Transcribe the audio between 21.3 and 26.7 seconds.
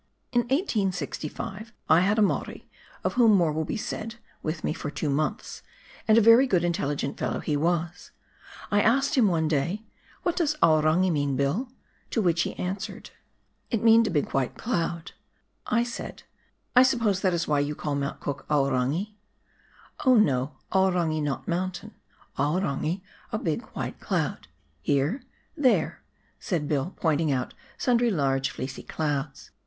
mountain, Aorangi a big, white cloud, here— there —"said